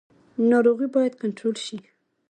[0.49, 1.77] ناروغي باید کنټرول شي